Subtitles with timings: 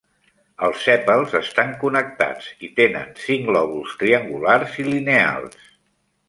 [0.67, 5.63] Els sèpals estan connectats i tenen cinc lòbuls triangulars i lineals.